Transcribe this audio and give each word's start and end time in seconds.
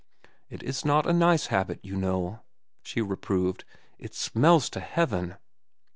"It 0.49 0.63
is 0.63 0.83
not 0.83 1.05
a 1.05 1.13
nice 1.13 1.45
habit, 1.53 1.79
you 1.83 1.95
know," 1.95 2.39
she 2.81 3.01
reproved. 3.01 3.65
"It 3.99 4.15
smells 4.15 4.67
to 4.71 4.79
heaven." 4.79 5.35